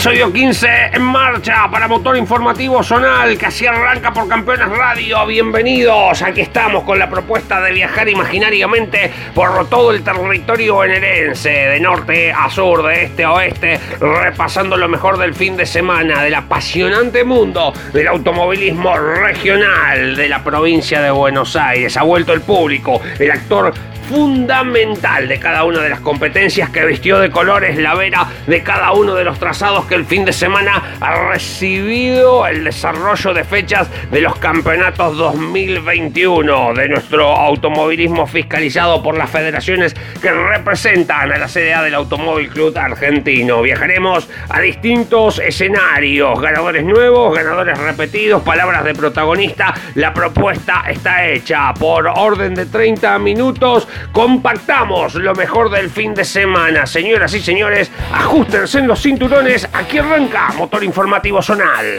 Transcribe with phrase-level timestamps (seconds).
[0.00, 5.26] Episodio 15 en marcha para Motor Informativo Zonal, que así arranca por Campeones Radio.
[5.26, 11.80] Bienvenidos, aquí estamos con la propuesta de viajar imaginariamente por todo el territorio bonaerense, de
[11.80, 16.34] norte a sur, de este a oeste, repasando lo mejor del fin de semana, del
[16.34, 21.98] apasionante mundo del automovilismo regional de la provincia de Buenos Aires.
[21.98, 23.74] Ha vuelto el público, el actor
[24.10, 28.90] fundamental de cada una de las competencias que vistió de colores la vera de cada
[28.90, 33.88] uno de los trazados que el fin de semana ha recibido el desarrollo de fechas
[34.12, 41.48] de los campeonatos 2021 de nuestro automovilismo fiscalizado por las federaciones que representan a la
[41.48, 43.62] CDA del Automóvil Club Argentino.
[43.62, 49.74] Viajaremos a distintos escenarios, ganadores nuevos, ganadores repetidos, palabras de protagonista.
[49.96, 56.24] La propuesta está hecha por orden de 30 minutos compactamos lo mejor del fin de
[56.24, 56.86] semana.
[56.86, 59.68] Señoras y señores, ajustense en los cinturones.
[59.80, 61.96] Aquí arranca Motor Informativo Zonal.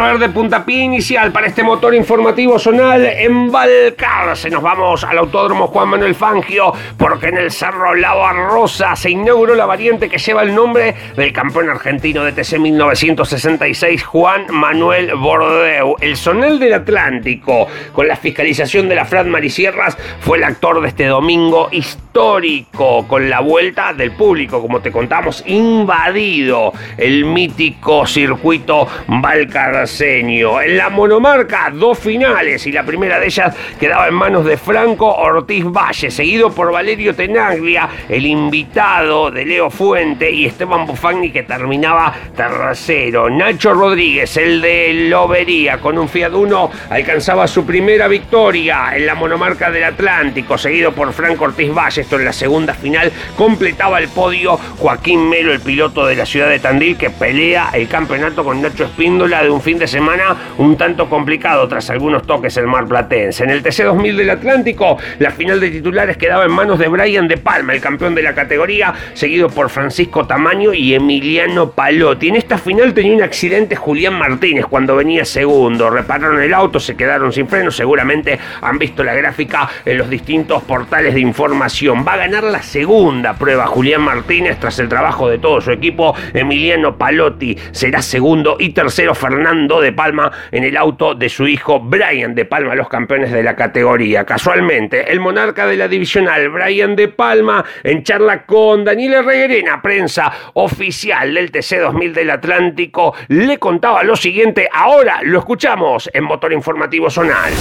[0.00, 4.48] Bandera verde, puntapié inicial para este motor informativo zonal en Balcarce.
[4.48, 9.54] Nos vamos al Autódromo Juan Manuel Fangio porque en el Cerro Lava Rosa se inauguró
[9.54, 15.96] la variante que lleva el nombre del campeón argentino de TC 1966, Juan Manuel Bordeu.
[16.00, 20.88] El zonal del Atlántico, con la fiscalización de la Frat Marisierras, fue el actor de
[20.88, 28.88] este domingo histórico, con la vuelta del público, como te contamos, invadido el mítico circuito
[29.06, 34.56] Balcarce En la monomarca, dos finales y la primera de ellas quedaba en manos de
[34.56, 41.32] Franco Ortiz Valle, seguido por Valerio Tenaglia, el invitado de Leo Fuente y Esteban Bufagni
[41.32, 43.28] que terminaba tercero.
[43.28, 49.16] Nacho Rodríguez, el de Lobería, con un Fiat Uno, alcanzaba su primera victoria en la
[49.16, 52.02] monomarca del Atlántico, seguido por Franco Ortiz Valle.
[52.02, 56.48] Esto en la segunda final completaba el podio Joaquín Melo, el piloto de la ciudad
[56.48, 60.76] de Tandil, que pelea el campeonato con Nacho Espíndola de un fin de semana un
[60.76, 63.44] tanto complicado tras algunos toques en Mar Platense.
[63.44, 67.38] En el TC2000 del Atlántico, la final de titulares quedaba en manos de Brian De
[67.38, 72.28] Palma, el campeón de la categoría, seguido por Francisco Tamaño y Emiliano Palotti.
[72.28, 75.88] En esta final tenía un accidente Julián Martínez cuando venía segundo.
[75.88, 77.70] Repararon el auto, se quedaron sin freno.
[77.70, 82.04] Seguramente han visto la gráfica en los distintos portales de información.
[82.06, 86.14] Va a ganar la segunda prueba Julián Martínez tras el trabajo de todo su equipo.
[86.34, 91.80] Emiliano Palotti será segundo y tercero Fernando de Palma en el auto de su hijo
[91.80, 94.24] Brian de Palma, los campeones de la categoría.
[94.24, 100.32] Casualmente, el monarca de la divisional, Brian de Palma, en charla con Daniel Herreguerena, prensa
[100.54, 104.68] oficial del TC 2000 del Atlántico, le contaba lo siguiente.
[104.72, 107.52] Ahora lo escuchamos en Motor Informativo Zonal.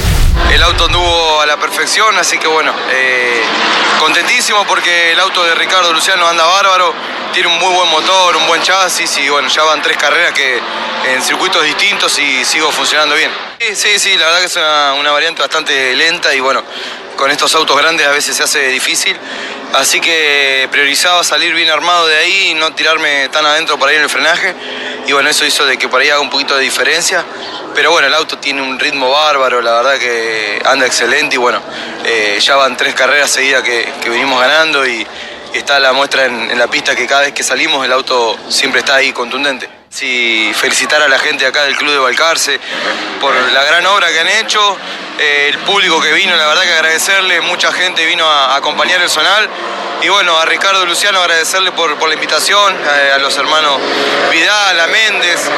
[0.54, 3.42] El auto anduvo a la perfección, así que bueno, eh,
[4.00, 6.94] contentísimo porque el auto de Ricardo Luciano anda bárbaro,
[7.34, 10.60] tiene un muy buen motor, un buen chasis y bueno, ya van tres carreras que
[11.14, 13.32] en circuitos distintos y sigo funcionando bien.
[13.60, 16.64] Sí, sí, sí la verdad que es una, variante bastante lenta y bueno,
[17.16, 19.18] con estos autos grandes a veces se hace difícil,
[19.74, 23.98] así que priorizaba salir bien armado de ahí y no tirarme tan adentro para ir
[23.98, 24.54] en el frenaje
[25.08, 27.26] y bueno, eso hizo de que por ahí haga un poquito de diferencia,
[27.74, 31.60] pero bueno, el auto tiene un ritmo bárbaro, la verdad que anda excelente y bueno,
[32.06, 35.06] eh, ya van tres carreras seguidas que, venimos ganando y,
[35.54, 38.38] y está la muestra en, en la pista que cada vez que salimos el auto
[38.48, 39.79] siempre está ahí contundente.
[39.90, 42.60] Sí, felicitar a la gente acá del Club de Balcarce
[43.20, 44.78] por la gran obra que han hecho,
[45.18, 49.10] eh, el público que vino, la verdad que agradecerle, mucha gente vino a, acompañar el
[49.10, 49.50] zonal.
[50.02, 52.78] Y bueno, a Ricardo Luciano agradecerle por, la invitación,
[53.14, 53.82] a, los hermanos
[54.32, 55.50] Vidal, a Méndez,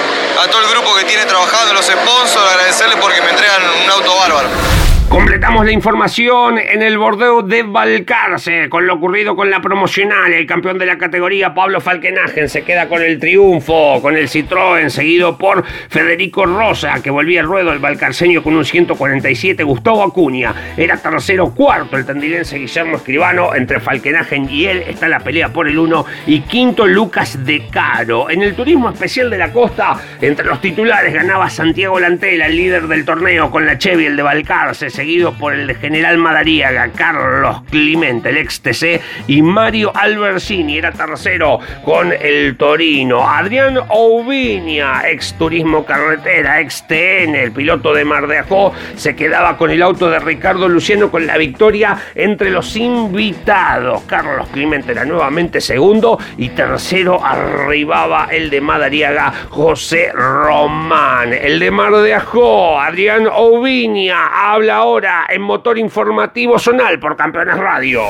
[0.41, 4.15] a todo el grupo que tiene trabajando, los sponsors, agradecerle porque me entregan un auto
[4.15, 4.90] bárbaro.
[5.11, 10.31] Completamos la información en el bordeo de Balcarce con lo ocurrido con la promocional.
[10.31, 14.87] El campeón de la categoría, Pablo Falkenagen, se queda con el triunfo, con el Citroën,
[14.87, 19.61] seguido por Federico Rosa, que volvía al ruedo el balcarceño con un 147.
[19.63, 23.53] Gustavo Acuña era tercero, cuarto el tendilense Guillermo Escribano.
[23.53, 26.05] Entre Falkenagen y él está la pelea por el uno.
[26.25, 28.29] Y quinto, Lucas De Caro.
[28.29, 32.87] En el turismo especial de la costa, entre los titulares ganaba Santiago Lantela, el líder
[32.87, 38.29] del torneo, con la Chevy, el de Balcarce seguido por el general Madariaga, Carlos Clemente,
[38.29, 43.27] el ex TC, y Mario Albersini, era tercero con el Torino.
[43.27, 49.57] Adrián Ovinia, ex Turismo Carretera, ex TN, el piloto de Mar de Ajó, se quedaba
[49.57, 54.03] con el auto de Ricardo Luciano con la victoria entre los invitados.
[54.03, 61.33] Carlos Clemente era nuevamente segundo y tercero arribaba el de Madariaga, José Román.
[61.33, 67.57] El de Mar de Ajó, Adrián Ovinia, habla ahora en motor informativo zonal por Campeones
[67.57, 68.03] Radio.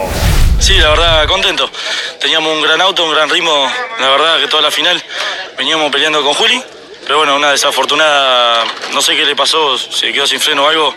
[0.59, 1.69] Sí, la verdad, contento.
[2.19, 3.67] Teníamos un gran auto, un gran ritmo.
[3.99, 5.01] La verdad que toda la final
[5.57, 6.61] veníamos peleando con Juli.
[7.11, 8.63] Pero bueno, una desafortunada,
[8.93, 10.95] no sé qué le pasó, se quedó sin freno o algo,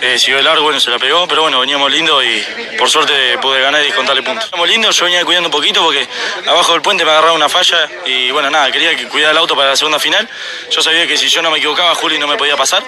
[0.00, 2.40] eh, siguió el largo, bueno, se la pegó, pero bueno, veníamos lindo y
[2.78, 4.48] por suerte pude ganar y contarle puntos.
[4.48, 6.06] Veníamos lindo, yo venía cuidando un poquito porque
[6.46, 9.56] abajo del puente me agarraba una falla y bueno, nada, quería que cuidara el auto
[9.56, 10.28] para la segunda final.
[10.70, 12.84] Yo sabía que si yo no me equivocaba, Juli no me podía pasar.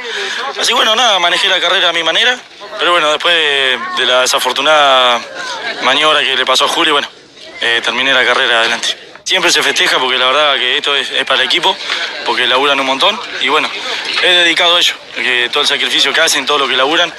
[0.56, 2.38] Así bueno, nada, manejé la carrera a mi manera,
[2.78, 5.20] pero bueno, después de, la desafortunada
[5.82, 7.08] maniobra que le pasó a Juli, bueno,
[7.60, 9.11] eh, terminé la carrera adelante.
[9.24, 11.76] Siempre se festeja porque la verdad que esto es, para el equipo,
[12.26, 13.70] porque laburan un montón y bueno,
[14.22, 14.96] he dedicado a ellos,
[15.52, 17.12] todo el sacrificio que hacen, todo lo que laburan,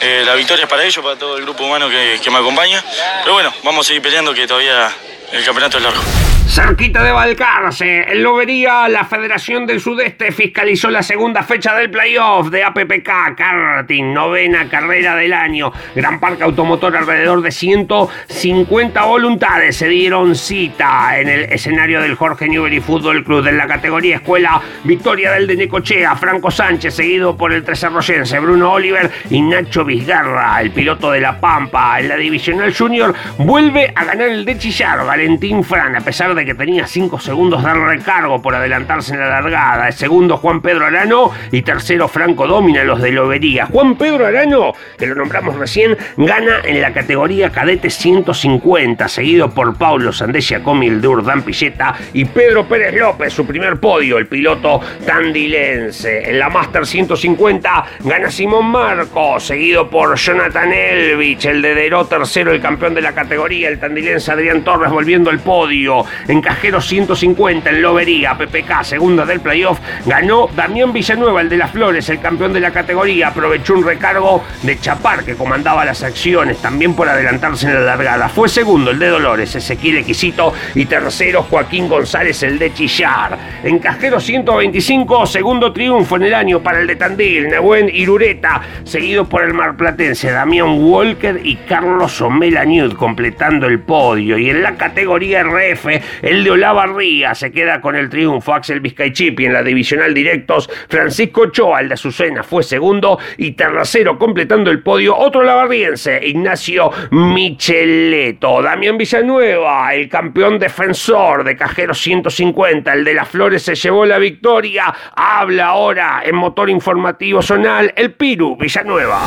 [0.00, 2.84] eh, la victoria es para ellos, para todo el grupo humano que, que me acompaña,
[3.22, 4.92] pero bueno, vamos a seguir peleando que todavía
[5.32, 6.25] el campeonato es largo.
[6.48, 12.48] Cerquita de Balcarce, en Lobería, la Federación del Sudeste fiscalizó la segunda fecha del playoff
[12.48, 15.72] de APPK Karting, novena carrera del año.
[15.94, 22.48] Gran Parque Automotor, alrededor de 150 voluntades se dieron cita en el escenario del Jorge
[22.48, 23.46] Newbery Fútbol Club.
[23.48, 28.72] En la categoría escuela, victoria del de Necochea, Franco Sánchez, seguido por el Arroyense, Bruno
[28.72, 31.98] Oliver y Nacho Vizgarra, el piloto de La Pampa.
[31.98, 36.44] En la divisional junior, vuelve a ganar el de Chillar, Valentín Fran, a pesar de
[36.44, 39.88] que tenía 5 segundos de recargo por adelantarse en la largada.
[39.88, 41.30] El segundo, Juan Pedro Arano.
[41.50, 43.66] Y tercero, Franco Domina, los de Lobería.
[43.66, 49.76] Juan Pedro Arano, que lo nombramos recién, gana en la categoría cadete 150, seguido por
[49.76, 54.80] Paulo Sandescia Comil de Urdán Pilleta y Pedro Pérez López, su primer podio, el piloto
[55.04, 56.30] tandilense.
[56.30, 62.52] En la Master 150 gana Simón Marco, seguido por Jonathan Elvich, el de Deró, tercero,
[62.52, 66.04] el campeón de la categoría, el tandilense Adrián Torres volviendo al podio.
[66.28, 71.70] En Cajero 150 en Lobería, PPK, segunda del playoff, ganó Damián Villanueva, el de las
[71.70, 76.58] Flores, el campeón de la categoría, aprovechó un recargo de Chapar que comandaba las acciones,
[76.58, 78.28] también por adelantarse en la largada.
[78.28, 83.38] Fue segundo el de Dolores, Ezequiel Equisito, y tercero Joaquín González, el de Chillar.
[83.62, 89.28] En Cajero 125, segundo triunfo en el año para el de Tandil, Nebuen Irureta, seguido
[89.28, 94.38] por el marplatense Damián Walker y Carlos Omela Newt, completando el podio.
[94.38, 95.86] Y en la categoría RF,
[96.22, 98.54] el de Olavarría se queda con el triunfo.
[98.54, 100.68] Axel Vizcaichipi en la divisional directos.
[100.88, 103.18] Francisco Ochoa, el de Azucena, fue segundo.
[103.38, 108.62] Y tercero, completando el podio, otro lavarriense, Ignacio Micheleto.
[108.62, 114.18] Damián Villanueva, el campeón defensor de Cajero 150, el de las Flores, se llevó la
[114.18, 114.94] victoria.
[115.14, 119.20] Habla ahora en motor informativo zonal, el Piru Villanueva.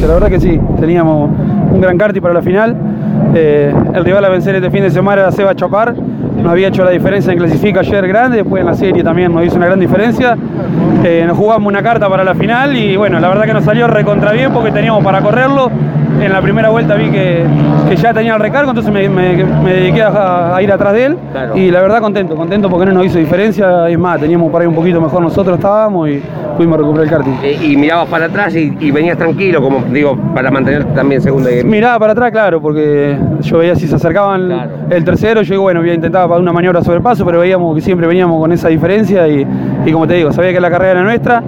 [0.00, 1.30] La verdad que sí, teníamos
[1.70, 2.76] un gran karting para la final.
[3.34, 5.94] Eh, el rival a vencer este fin de semana era Seba Chapar
[6.42, 9.44] no había hecho la diferencia en clasifica ayer grande, después en la serie también nos
[9.44, 10.36] hizo una gran diferencia.
[11.04, 13.86] Eh, nos jugamos una carta para la final y bueno, la verdad que nos salió
[13.86, 15.70] recontra bien porque teníamos para correrlo.
[16.20, 17.44] En la primera vuelta vi que,
[17.96, 21.18] ya tenía el recargo, entonces me, dediqué a, ir atrás de él
[21.54, 23.88] y la verdad contento, contento porque no nos hizo diferencia.
[23.88, 26.22] Es más, teníamos por ahí un poquito mejor nosotros estábamos y
[26.56, 27.32] pudimos recuperar el karting.
[27.42, 31.50] Eh, y, mirabas para atrás y, venías tranquilo, como digo, para mantener también segunda.
[31.64, 35.80] Miraba para atrás, claro, porque yo veía si se acercaban el tercero, yo digo, bueno,
[35.80, 38.68] voy a intentar para una maniobra sobre paso, pero veíamos que siempre veníamos con esa
[38.68, 39.46] diferencia y,
[39.84, 41.42] y como te digo, sabía que la carrera era nuestra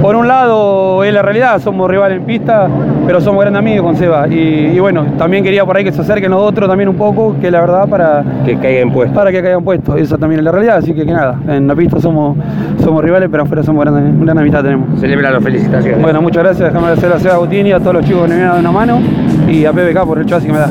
[0.00, 2.68] por un lado es la realidad, somos rivales en pista,
[3.06, 4.26] pero somos grandes amigos con Seba.
[4.28, 7.50] Y, bueno, también quería por ahí que se acerquen los otros también un poco, que
[7.50, 9.16] la verdad para que caigan puestos.
[9.16, 11.74] Para que caigan puestos, esa también es la realidad, así que, que nada, en la
[11.74, 12.36] pista somos,
[12.82, 15.00] somos rivales, pero afuera somos grandes, gran amistad tenemos.
[15.00, 16.00] Celebralo, felicitaciones.
[16.00, 18.48] Bueno, muchas gracias, déjame agradecer a Seba Gutini, a todos los chicos que me han
[18.48, 19.00] dado una mano
[19.48, 20.70] y a PBK por el chasis que me da.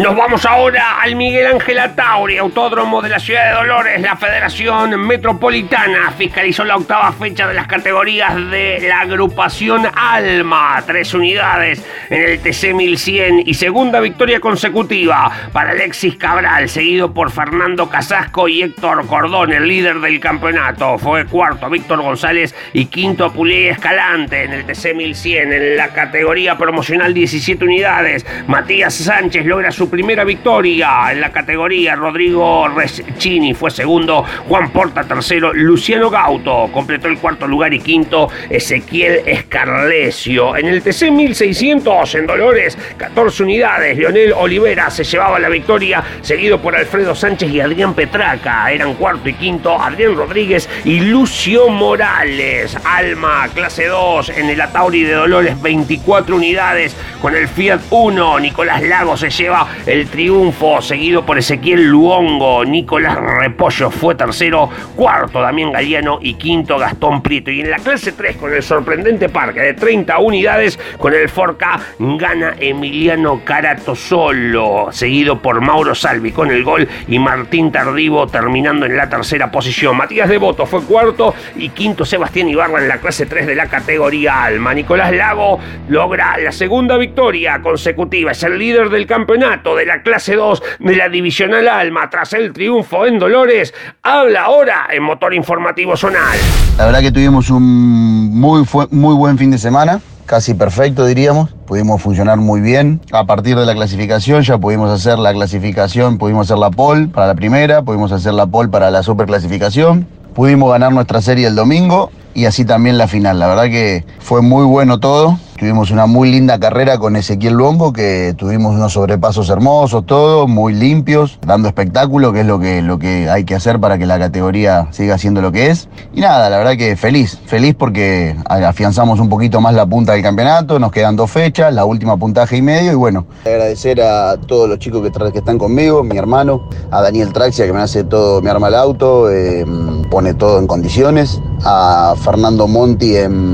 [0.00, 4.00] Nos vamos ahora al Miguel Ángel Atauri, Autódromo de la Ciudad de Dolores.
[4.00, 10.82] La Federación Metropolitana fiscalizó la octava fecha de las categorías de la agrupación Alma.
[10.86, 17.30] Tres unidades en el TC 1100 y segunda victoria consecutiva para Alexis Cabral, seguido por
[17.30, 20.96] Fernando Casasco y Héctor Cordón, el líder del campeonato.
[20.96, 25.52] Fue cuarto Víctor González y quinto Pulé Escalante en el TC 1100.
[25.52, 31.96] En la categoría promocional 17 unidades, Matías Sánchez logra su primera victoria en la categoría.
[31.96, 38.28] Rodrigo Reschini fue segundo, Juan Porta tercero, Luciano Gauto completó el cuarto lugar y quinto
[38.48, 40.56] Ezequiel Escarlesio.
[40.56, 43.98] En el TC 1600 en Dolores, 14 unidades.
[43.98, 48.70] Leonel Olivera se llevaba la victoria, seguido por Alfredo Sánchez y Adrián Petraca.
[48.70, 52.76] Eran cuarto y quinto Adrián Rodríguez y Lucio Morales.
[52.84, 58.40] Alma, clase 2 en el Atauri de Dolores, 24 unidades con el Fiat 1.
[58.40, 62.64] Nicolás Lago se lleva el triunfo, seguido por Ezequiel Luongo.
[62.64, 67.50] Nicolás Repollo fue tercero, cuarto Damián Galeano y quinto Gastón Prieto.
[67.50, 71.80] Y en la clase 3 con el sorprendente parque de 30 unidades con el Forca
[71.98, 78.86] gana Emiliano Carato solo, seguido por Mauro Salvi con el gol y Martín Tardivo terminando
[78.86, 79.96] en la tercera posición.
[79.96, 84.44] Matías Devoto fue cuarto y quinto Sebastián Ibarra en la clase 3 de la categoría
[84.44, 84.74] Alma.
[84.74, 85.58] Nicolás Lago
[85.88, 90.96] logra la segunda victoria consecutiva, es el líder del campeonato de la clase 2 de
[90.96, 93.74] la divisional Alma tras el triunfo en Dolores.
[94.02, 96.38] Habla ahora en Motor Informativo Zonal.
[96.76, 100.00] La verdad que tuvimos un muy, muy buen fin de semana
[100.30, 101.50] casi perfecto diríamos.
[101.66, 103.00] Pudimos funcionar muy bien.
[103.10, 107.26] A partir de la clasificación ya pudimos hacer la clasificación, pudimos hacer la pole para
[107.26, 110.06] la primera, pudimos hacer la pole para la superclasificación.
[110.32, 113.38] Pudimos ganar nuestra serie el domingo y así también la final.
[113.38, 115.38] La verdad que fue muy bueno todo.
[115.58, 120.72] Tuvimos una muy linda carrera con Ezequiel Luongo, que tuvimos unos sobrepasos hermosos, todos, muy
[120.72, 124.18] limpios, dando espectáculo, que es lo que, lo que hay que hacer para que la
[124.18, 125.90] categoría siga siendo lo que es.
[126.14, 130.22] Y nada, la verdad que feliz, feliz porque afianzamos un poquito más la punta del
[130.22, 134.66] campeonato, nos quedan dos fechas, la última puntaje y medio, y bueno, agradecer a todos
[134.66, 138.40] los chicos que, que están conmigo, mi hermano, a Daniel Traxia, que me hace todo,
[138.40, 139.66] me arma el auto, eh,
[140.10, 143.52] pone todo en condiciones, a Fernando Monti en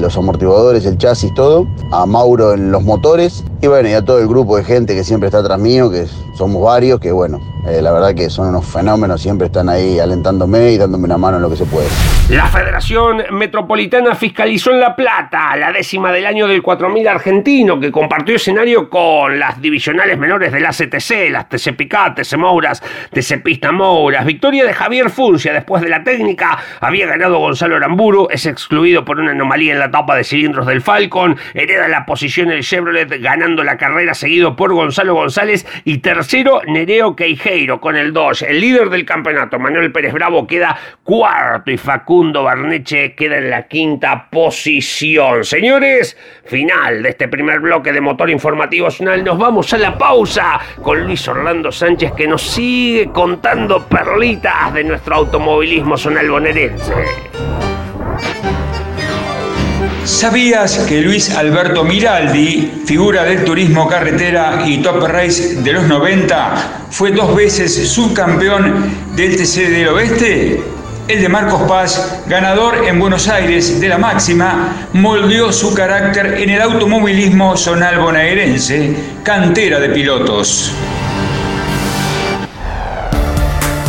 [0.00, 3.44] los amortiguadores, el chasis, todo, a Mauro en los motores.
[3.60, 6.06] Y bueno, y a todo el grupo de gente que siempre está atrás mío, que
[6.36, 10.72] somos varios, que bueno, eh, la verdad que son unos fenómenos, siempre están ahí alentándome
[10.72, 11.86] y dándome una mano en lo que se puede.
[12.30, 17.90] La Federación Metropolitana fiscalizó en La Plata la décima del año del 4000 argentino, que
[17.90, 22.82] compartió escenario con las divisionales menores de la CTC, las TC Picá, TC Mouras,
[23.12, 24.26] TC Pista Mouras.
[24.26, 29.18] Victoria de Javier Funcia después de la técnica, había ganado Gonzalo Aramburu, es excluido por
[29.18, 33.64] una anomalía en la tapa de cilindros del Falcon, hereda la posición el Chevrolet ganando
[33.64, 37.16] la carrera seguido por Gonzalo González y tercero Nereo
[37.66, 38.42] Con el 2.
[38.42, 43.66] El líder del campeonato, Manuel Pérez Bravo, queda cuarto y Facundo Barneche queda en la
[43.66, 45.44] quinta posición.
[45.44, 49.24] Señores, final de este primer bloque de Motor Informativo Nacional.
[49.24, 54.84] Nos vamos a la pausa con Luis Orlando Sánchez que nos sigue contando perlitas de
[54.84, 56.94] nuestro automovilismo zonal bonaerense.
[60.08, 66.86] ¿Sabías que Luis Alberto Miraldi, figura del turismo carretera y top race de los 90,
[66.90, 70.62] fue dos veces subcampeón del TC del Oeste?
[71.06, 76.50] El de Marcos Paz, ganador en Buenos Aires de la máxima, moldeó su carácter en
[76.50, 80.72] el automovilismo zonal bonaerense, cantera de pilotos.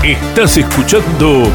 [0.03, 1.49] Estás escuchando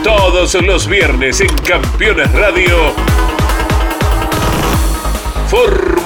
[0.04, 2.94] Todos los viernes en Campeones Radio.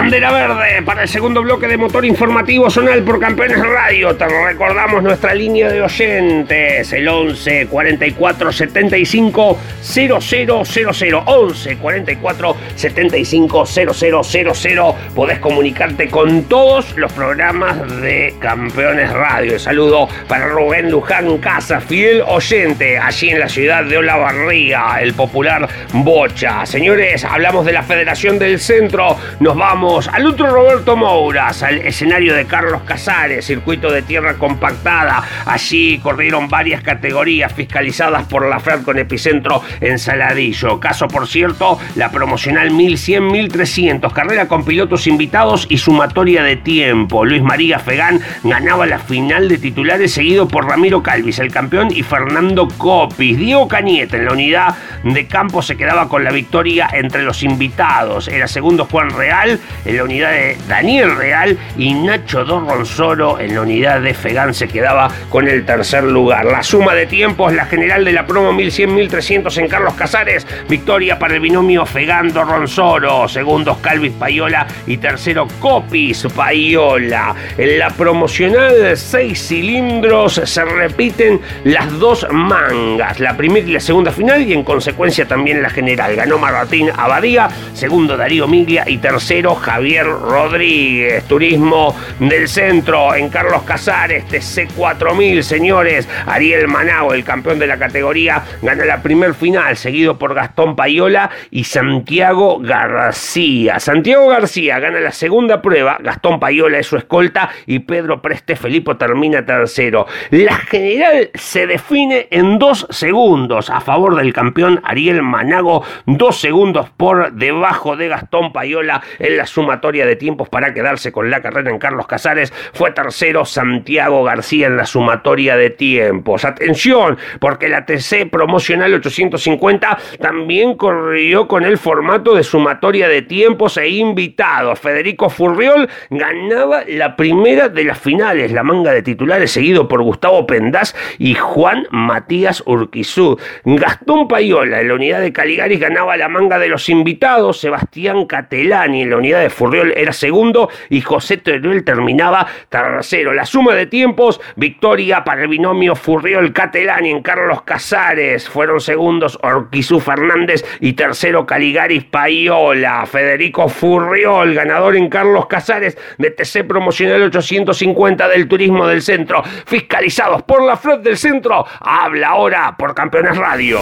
[0.00, 4.16] Bandera verde para el segundo bloque de motor informativo zonal por Campeones Radio.
[4.16, 11.22] Te recordamos nuestra línea de oyentes, el 11 44 75 0000.
[11.26, 14.94] 11 44 75 0000.
[15.14, 19.58] Podés comunicarte con todos los programas de Campeones Radio.
[19.58, 25.68] Saludo para Rubén Luján Casa, fiel oyente, allí en la ciudad de Olavarría, el popular
[25.92, 26.64] Bocha.
[26.64, 29.18] Señores, hablamos de la Federación del Centro.
[29.40, 35.24] Nos vamos al otro Roberto Mouras, al escenario de Carlos Casares, circuito de tierra compactada.
[35.44, 40.78] Allí corrieron varias categorías fiscalizadas por la FRAD con epicentro en Saladillo.
[40.78, 47.24] Caso, por cierto, la promocional 1100-1300, carrera con pilotos invitados y sumatoria de tiempo.
[47.24, 52.04] Luis María Fegán ganaba la final de titulares seguido por Ramiro Calvis, el campeón, y
[52.04, 53.36] Fernando Copis.
[53.36, 58.28] Diego Cañete en la unidad de campo se quedaba con la victoria entre los invitados.
[58.28, 63.62] Era segundo Juan Real, en la unidad de Daniel Real y Nacho Dorronsoro en la
[63.62, 66.44] unidad de Fegán se quedaba con el tercer lugar.
[66.46, 71.34] La suma de tiempos, la general de la promo 1100-1300 en Carlos Casares, victoria para
[71.34, 77.34] el binomio Fegán Dorronsoro, segundos Calvis Payola y tercero Copis Payola.
[77.56, 84.10] En la promocional seis cilindros se repiten las dos mangas, la primera y la segunda
[84.10, 86.16] final y en consecuencia también la general.
[86.16, 91.22] Ganó Martín Abadía, segundo Darío Miglia y tercero Javier Rodríguez.
[91.28, 96.08] Turismo del Centro en Carlos Casares, TC4000, señores.
[96.26, 101.30] Ariel Manago, el campeón de la categoría, gana la primer final, seguido por Gastón Payola
[101.52, 103.78] y Santiago García.
[103.78, 108.96] Santiago García gana la segunda prueba, Gastón Payola es su escolta y Pedro Preste Felipo
[108.96, 110.08] termina tercero.
[110.30, 116.90] La general se define en dos segundos a favor del campeón Ariel Manago, dos segundos
[116.90, 121.70] por debajo de Gastón Payola en la sumatoria de tiempos para quedarse con la carrera
[121.70, 122.52] en Carlos Casares.
[122.72, 126.44] Fue tercero Santiago García en la sumatoria de tiempos.
[126.44, 133.76] Atención, porque la TC promocional 850 también corrió con el formato de sumatoria de tiempos
[133.76, 134.78] e invitados.
[134.78, 140.46] Federico Furriol ganaba la primera de las finales, la manga de titulares, seguido por Gustavo
[140.46, 143.38] Pendaz y Juan Matías Urquizú.
[143.64, 147.60] Gastón Payola en la unidad de Caligaris ganaba la manga de los invitados.
[147.60, 153.32] Sebastián Catelani en la unidad de Furriol era segundo y José Teruel terminaba tercero.
[153.32, 158.48] La suma de tiempos, victoria para el binomio Furriol-Catelani en Carlos Casares.
[158.48, 163.06] Fueron segundos Orquizú Fernández y tercero Caligaris Payola.
[163.06, 169.42] Federico Furriol, ganador en Carlos Casares de TC Promocional 850 del Turismo del Centro.
[169.66, 171.64] Fiscalizados por la FROD del Centro.
[171.80, 173.80] Habla ahora por Campeones Radio.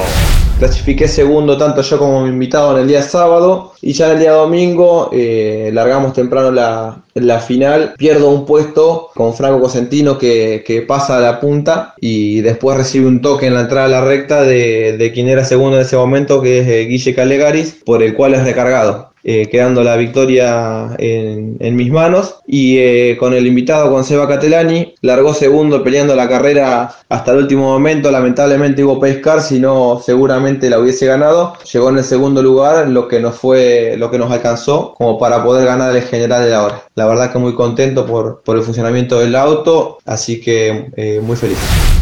[0.59, 4.18] Clasifiqué segundo tanto yo como mi invitado en el día sábado y ya en el
[4.18, 7.94] día domingo eh, largamos temprano la, la, final.
[7.97, 13.07] Pierdo un puesto con Franco Cosentino que, que, pasa a la punta y después recibe
[13.07, 15.97] un toque en la entrada a la recta de, de quien era segundo en ese
[15.97, 19.08] momento que es eh, Guille Calegaris por el cual es recargado.
[19.24, 22.37] Eh, quedando la victoria en, mis manos.
[22.46, 27.38] Y eh, con el invitado, con Seba Catelani, largó segundo peleando la carrera hasta el
[27.38, 28.11] último momento.
[28.11, 31.54] Lamentablemente hubo pescar, si no seguramente la hubiese ganado.
[31.70, 35.42] Llegó en el segundo lugar, lo que nos fue, lo que nos alcanzó como para
[35.42, 36.83] poder ganar el general de la hora.
[36.94, 41.37] La verdad que muy contento por, por el funcionamiento del auto, así que eh, muy
[41.37, 41.59] feliz.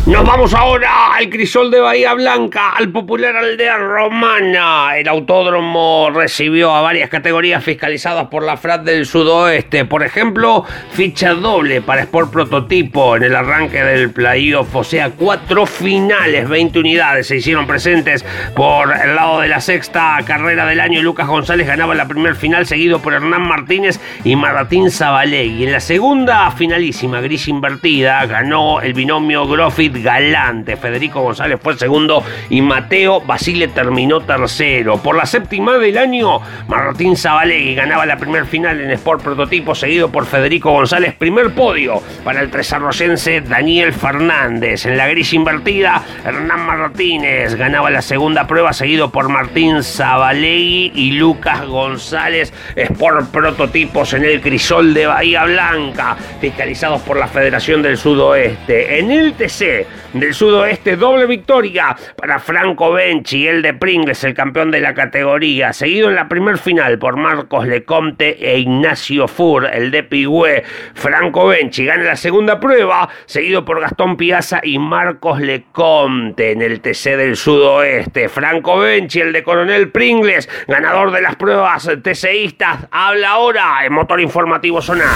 [0.06, 4.96] Nos vamos ahora al crisol de Bahía Blanca, al popular aldea romana.
[4.96, 9.84] El autódromo recibió a varias categorías fiscalizadas por la FRAD del sudoeste.
[9.84, 14.76] Por ejemplo, ficha doble para Sport Prototipo en el arranque del playoff.
[14.76, 20.18] O sea, cuatro finales, 20 unidades se hicieron presentes por el lado de la sexta
[20.24, 21.02] carrera del año.
[21.02, 25.64] Lucas González ganaba la primer final, seguido por Hernán Martínez y Martín Zabalegui.
[25.64, 30.76] En la segunda finalísima, gris invertida, ganó el binomio Grofit Galante.
[30.76, 34.98] Federico González fue segundo y Mateo Basile terminó tercero.
[34.98, 40.10] Por la séptima del año, Martín Zabalegui ganaba la primer final en Sport Prototipo, seguido
[40.10, 41.14] por Federico González.
[41.14, 44.86] Primer podio para el tresarroyense Daniel Fernández.
[44.86, 51.12] En la gris invertida, Hernán Martínez ganaba la segunda prueba, seguido por Martín Zabalegui y
[51.12, 52.52] Lucas González.
[52.74, 58.98] Sport Prototipos en el crisol de Bahía Blanca, fiscalizados por la Federación del Sudoeste.
[58.98, 64.70] En el TC, Del sudoeste, doble victoria para Franco Benchi, el de Pringles, el campeón
[64.70, 69.90] de la categoría, seguido en la primer final por Marcos Lecomte e Ignacio Fur, el
[69.90, 70.64] de Pigüé.
[70.94, 76.80] Franco Benchi gana la segunda prueba, seguido por Gastón Piazza y Marcos Lecomte en el
[76.80, 78.28] TC del sudoeste.
[78.28, 84.20] Franco Benchi, el de Coronel Pringles, ganador de las pruebas TCistas, habla ahora en Motor
[84.20, 85.08] Informativo Zonal.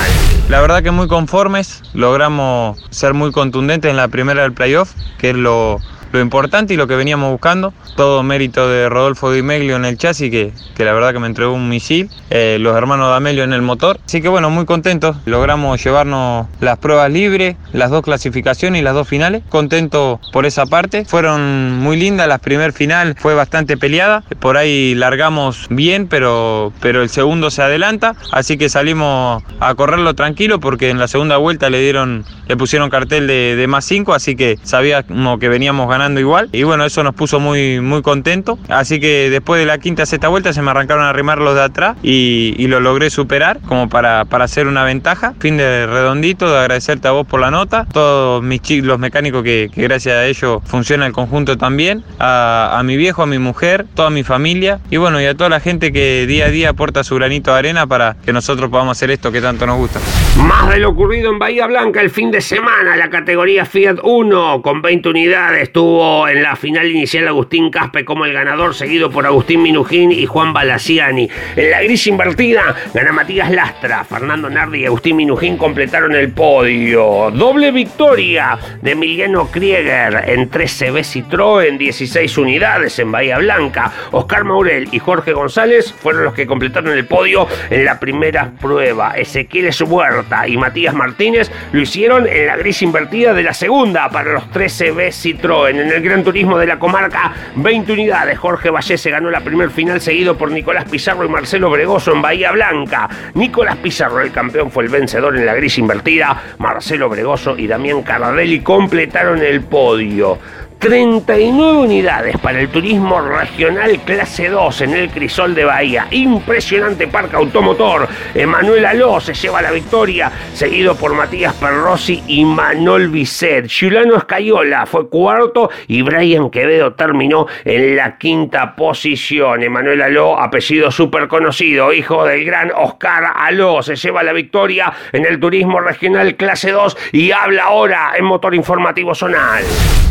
[0.49, 5.31] La verdad que muy conformes, logramos ser muy contundentes en la primera del playoff, que
[5.31, 5.81] es lo,
[6.13, 7.73] lo importante y lo que veníamos buscando.
[7.97, 11.27] Todo mérito de Rodolfo Di Meglio en el chasis, que, que la verdad que me
[11.27, 12.11] entregó un misil.
[12.31, 13.99] Eh, los hermanos D'Amelio en el motor.
[14.05, 15.17] Así que bueno, muy contentos.
[15.27, 19.43] Logramos llevarnos las pruebas libres, las dos clasificaciones y las dos finales.
[19.49, 21.05] Contento por esa parte.
[21.05, 22.29] Fueron muy lindas.
[22.29, 24.23] La primer final fue bastante peleada.
[24.41, 28.15] Por ahí largamos bien, pero, pero el segundo se adelanta.
[28.33, 32.91] Así que salimos a correrlo tranquilo porque en la segunda vuelta le dieron, le pusieron
[32.91, 36.49] cartel de, de más 5, así que sabíamos que veníamos ganando igual.
[36.53, 38.59] Y bueno, eso nos puso muy, muy contentos.
[38.69, 41.63] Así que después de la quinta, sexta vuelta se me arrancaron a arrimar los de
[41.63, 45.35] atrás y, lo logré superar como para, para hacer una ventaja.
[45.41, 47.85] Fin de redondito, de agradecerte a vos por la nota.
[47.93, 52.05] Todos mis chicos, los mecánicos que, que gracias a ellos funciona el conjunto también.
[52.21, 54.79] A, a mi viejo, a mi mujer, toda mi familia.
[54.89, 57.59] Y bueno, y a toda la gente que día a día aporta su granito de
[57.59, 59.99] arena para que nosotros podamos hacer esto que tanto nos gusta.
[60.39, 64.63] Más de lo ocurrido en Bahía Blanca el fin de semana, la categoría Fiat 1
[64.63, 65.90] con 20 unidades tuvo
[66.29, 70.53] en la final inicial Agustín Caspe como el ganador, seguido por Agustín Minujín y Juan
[70.53, 71.29] Balaciani.
[71.57, 77.31] En la gris invertida gana Matías Lastra, Fernando Nardi y Agustín Minujín completaron el podio.
[77.33, 83.93] Doble victoria de Emiliano Krieger en 13B Citroën en 16 unidades en Bahía Blanca.
[84.13, 89.15] Oscar Maurel y Jorge González fueron los que completaron el podio en la primera prueba.
[89.17, 94.33] Ezequiel Huerta y Matías Martínez lo hicieron en la gris invertida de la segunda para
[94.33, 95.80] los 13B Citroën.
[95.81, 98.39] En el Gran Turismo de la comarca, 20 unidades.
[98.39, 102.53] Jorge Vallese ganó la primer final seguido por Nicolás Pizarro y Marcelo Bregoso en Bahía
[102.53, 103.09] Blanca.
[103.33, 106.37] Nicolás Pizarro, el campeón, fue el vencedor en la gris invertida.
[106.59, 110.39] Marcelo Bregoso y Damián Cardelli completaron el podio.
[110.81, 116.07] 39 unidades para el turismo regional clase 2 en el Crisol de Bahía.
[116.11, 118.09] Impresionante parque automotor.
[118.35, 123.67] Emanuel Aló se lleva la victoria, seguido por Matías Perrossi y Manol Bisset.
[123.67, 129.63] Giuliano Escayola fue cuarto y Brian Quevedo terminó en la quinta posición.
[129.63, 135.27] Emanuel Aló, apellido súper conocido, hijo del gran Oscar Aló, se lleva la victoria en
[135.27, 139.63] el turismo regional clase 2 y habla ahora en Motor Informativo Zonal.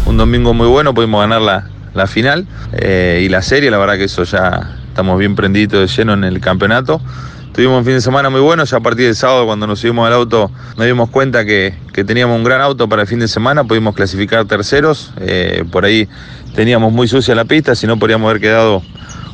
[0.05, 3.97] Un domingo muy bueno, pudimos ganar la, la final eh, y la serie, la verdad
[3.97, 7.01] que eso ya estamos bien prendidos de lleno en el campeonato.
[7.53, 10.07] Tuvimos un fin de semana muy bueno, ya a partir del sábado cuando nos subimos
[10.07, 13.27] al auto nos dimos cuenta que, que teníamos un gran auto para el fin de
[13.27, 16.07] semana, pudimos clasificar terceros, eh, por ahí
[16.55, 18.81] teníamos muy sucia la pista, si no podríamos haber quedado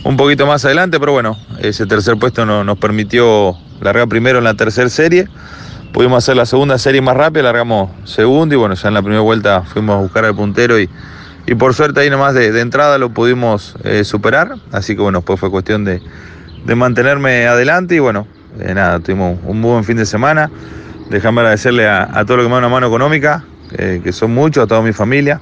[0.03, 4.45] un poquito más adelante, pero bueno, ese tercer puesto no, nos permitió largar primero en
[4.45, 5.27] la tercera serie
[5.95, 9.21] pudimos hacer la segunda serie más rápida, largamos segundo y bueno, ya en la primera
[9.21, 10.89] vuelta fuimos a buscar al puntero y,
[11.47, 15.19] y por suerte ahí nomás de, de entrada lo pudimos eh, superar, así que bueno,
[15.19, 16.01] después fue cuestión de,
[16.65, 18.27] de mantenerme adelante y bueno,
[18.59, 20.51] eh, nada, tuvimos un buen fin de semana,
[21.09, 23.45] déjame agradecerle a, a todo lo que me da una mano económica,
[23.77, 25.39] eh, que son muchos, a toda mi familia,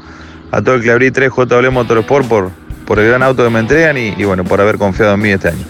[0.51, 2.51] a todo el que abrí 3 JW Motorsport por,
[2.85, 5.29] por el gran auto que me entregan y, y bueno, por haber confiado en mí
[5.29, 5.65] este año.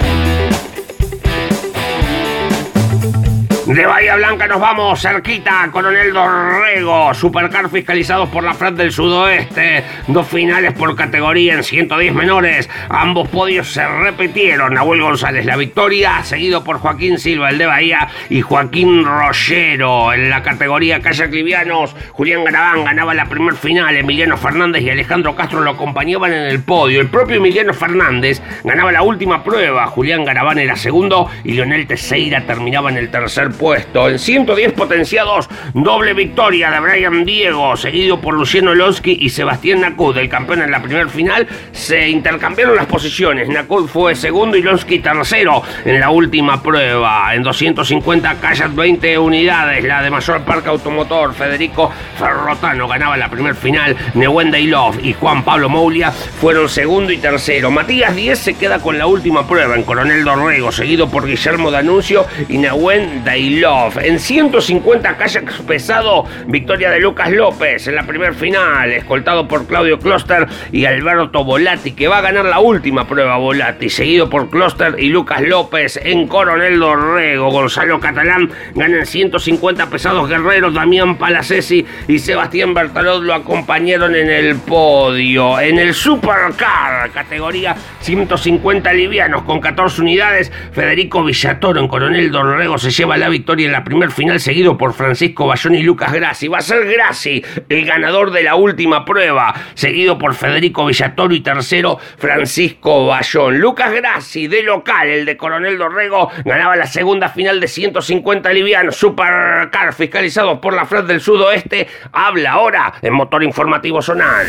[3.66, 9.86] De Bahía Blanca nos vamos cerquita, Coronel Dorrego, Supercar fiscalizados por la FRAD del Sudoeste,
[10.08, 16.22] dos finales por categoría en 110 menores, ambos podios se repitieron, Nahuel González la victoria,
[16.24, 21.96] seguido por Joaquín Silva, el de Bahía, y Joaquín Rollero, en la categoría Calle Livianos,
[22.12, 26.62] Julián Garabán ganaba la primer final, Emiliano Fernández y Alejandro Castro lo acompañaban en el
[26.62, 31.88] podio, el propio Emiliano Fernández ganaba la última prueba, Julián Garabán era segundo y Leonel
[31.88, 34.10] Teseira terminaba en el tercer puesto.
[34.10, 40.18] En 110 potenciados, doble victoria de Brian Diego, seguido por Luciano Lonsky y Sebastián Nacud,
[40.18, 41.48] el campeón en la primera final.
[41.72, 43.50] Se intercambiaron las posiciones.
[43.50, 47.34] Nacud fue segundo y Lonsky tercero en la última prueba.
[47.34, 49.84] En 250 calles 20 unidades.
[49.84, 53.96] La de Mayor Parque Automotor, Federico Ferrotano ganaba la primera final.
[54.14, 57.72] Nehuen Dailov y Juan Pablo Moulia fueron segundo y tercero.
[57.72, 62.26] Matías 10 se queda con la última prueba en Coronel Dorrego, seguido por Guillermo Danuncio
[62.50, 64.00] y Nehuen Dailov.
[64.00, 70.00] En 150 kayaks pesado, victoria de Lucas López en la primer final, escoltado por Claudio
[70.00, 74.96] Kloster y Alberto Volati, que va a ganar la última prueba Volati, seguido por Kloster
[74.98, 77.52] y Lucas López en Coronel Dorrego.
[77.52, 84.30] Gonzalo Catalán gana en 150 pesados guerreros, Damián Palacesi y Sebastián Bertalot lo acompañaron en
[84.30, 85.60] el podio.
[85.60, 92.92] En el Supercar, categoría 150 livianos con 14 unidades, Federico Villatoro en Coronel Dorrego se
[92.92, 96.48] lleva la victoria en la primer final, seguido por Francisco Bayón y Lucas Grassi.
[96.48, 101.42] Va a ser Grassi el ganador de la última prueba, seguido por Federico Villatoro y
[101.42, 103.60] tercero Francisco Bayón.
[103.60, 108.96] Lucas Grassi de local, el de Coronel Dorrego, ganaba la segunda final de 150 livianos.
[108.96, 114.46] Supercar fiscalizado por la FRED del Sudoeste, habla ahora en Motor Informativo Zonal.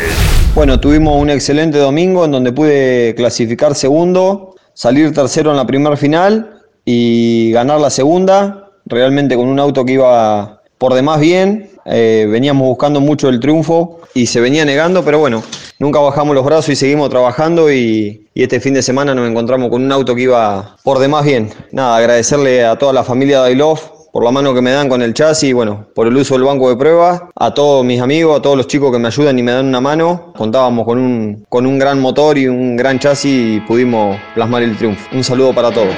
[0.54, 5.96] Bueno, tuvimos un excelente domingo en donde pude clasificar segundo, salir tercero en la primera
[5.96, 11.70] final y ganar la segunda, realmente con un auto que iba por demás bien.
[11.86, 15.42] Eh, veníamos buscando mucho el triunfo y se venía negando, pero bueno,
[15.78, 19.68] nunca bajamos los brazos y seguimos trabajando y, y este fin de semana nos encontramos
[19.70, 21.50] con un auto que iba por demás bien.
[21.72, 23.82] Nada, agradecerle a toda la familia de I Love
[24.14, 26.70] por la mano que me dan con el chasis, bueno, por el uso del banco
[26.70, 29.50] de pruebas, a todos mis amigos, a todos los chicos que me ayudan y me
[29.50, 30.32] dan una mano.
[30.36, 34.76] Contábamos con un, con un gran motor y un gran chasis y pudimos plasmar el
[34.76, 35.04] triunfo.
[35.12, 35.94] Un saludo para todos.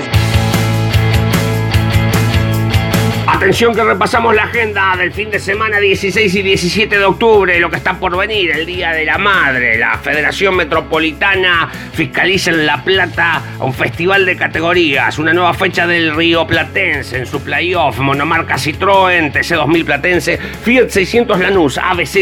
[3.37, 7.69] Atención que repasamos la agenda del fin de semana 16 y 17 de octubre, lo
[7.69, 9.77] que está por venir, el Día de la Madre.
[9.77, 16.17] La Federación Metropolitana fiscaliza en La Plata un festival de categorías, una nueva fecha del
[16.17, 22.17] Río Platense en su playoff, monomarca Citroën, TC2000 Platense, Fiat 600 Lanús, ABZ,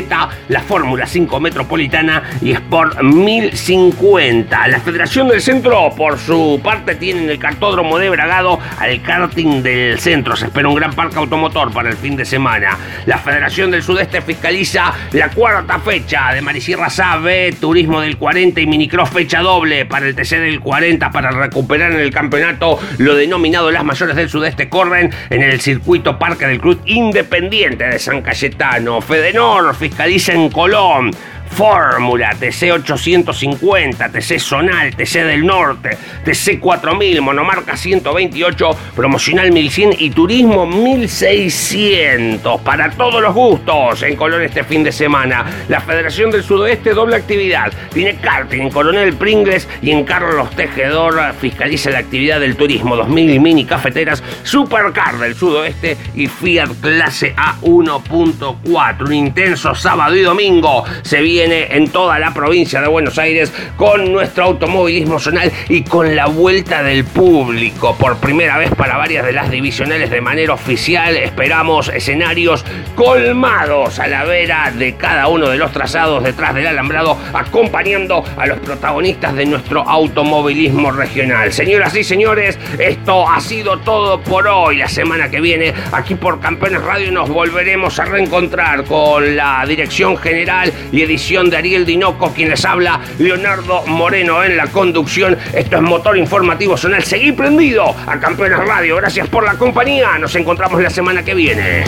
[0.49, 4.67] la Fórmula 5 Metropolitana y Sport 1050.
[4.67, 9.63] La Federación del Centro, por su parte, tiene en el cartódromo de Bragado al karting
[9.63, 10.35] del centro.
[10.35, 12.79] Se espera un gran parque automotor para el fin de semana.
[13.05, 18.67] La Federación del Sudeste fiscaliza la cuarta fecha de Marisierra Sabe, Turismo del 40 y
[18.67, 23.71] Minicross fecha doble para el TC del 40 para recuperar en el campeonato lo denominado
[23.71, 29.03] las mayores del Sudeste corren en el circuito Parque del Club Independiente de San Cayetano.
[29.03, 31.11] Fedenor fiscaliza en Colón.
[31.55, 40.11] Fórmula, TC 850, TC Zonal, TC del Norte, TC 4000, Monomarca 128, Promocional 1100 y
[40.11, 42.61] Turismo 1600.
[42.63, 45.45] Para todos los gustos en Colón este fin de semana.
[45.69, 47.73] La Federación del Sudoeste doble actividad.
[47.93, 53.41] Tiene karting en Coronel Pringles y en Carlos Tejedor fiscaliza la actividad del turismo 2000
[53.41, 59.07] mini cafeteras Supercar del Sudoeste y Fiat Clase A 1.4.
[59.07, 64.13] Un intenso sábado y domingo se viene en toda la provincia de Buenos Aires con
[64.13, 67.97] nuestro automovilismo zonal y con la vuelta del público.
[67.97, 74.07] Por primera vez para varias de las divisionales de manera oficial esperamos escenarios colmados a
[74.07, 79.35] la vera de cada uno de los trazados detrás del alambrado acompañando a los protagonistas
[79.35, 81.53] de nuestro automovilismo regional.
[81.53, 84.79] Señoras y señores, esto ha sido todo por hoy.
[84.79, 90.17] La semana que viene aquí por Campeones Radio nos volveremos a reencontrar con la dirección
[90.17, 95.39] general y edición de Ariel Dinoco, quien les habla, Leonardo Moreno en la conducción.
[95.55, 97.03] Esto es Motor Informativo Zonal.
[97.03, 98.97] Seguí prendido a Campeones Radio.
[98.97, 100.19] Gracias por la compañía.
[100.19, 101.85] Nos encontramos la semana que viene.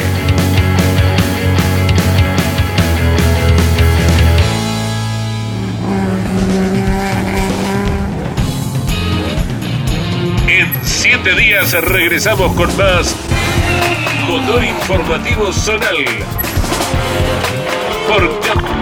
[10.48, 13.14] En siete días regresamos con más
[14.26, 16.06] Motor Informativo Zonal
[18.08, 18.75] por